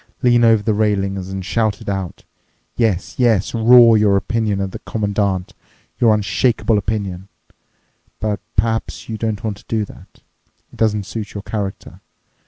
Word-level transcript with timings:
Lean 0.23 0.43
over 0.43 0.63
the 0.63 0.73
railing 0.73 1.15
and 1.15 1.45
shout 1.45 1.79
it 1.79 1.87
out—yes, 1.87 3.19
yes, 3.19 3.53
roar 3.53 3.95
your 3.95 4.17
opinion 4.17 4.59
at 4.59 4.71
the 4.71 4.79
Commandant, 4.79 5.53
your 5.99 6.11
unshakeable 6.15 6.79
opinion. 6.79 7.27
But 8.19 8.39
perhaps 8.55 9.07
you 9.09 9.19
don't 9.19 9.43
want 9.43 9.57
to 9.57 9.65
do 9.67 9.85
that. 9.85 10.23
It 10.73 10.77
doesn't 10.77 11.03
suit 11.05 11.35
your 11.35 11.43
character. 11.43 12.01